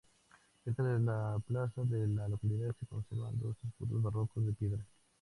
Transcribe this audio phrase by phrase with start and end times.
[0.63, 4.83] Cerca de la plaza de la localidad se conservan dos escudos barrocos de piedra.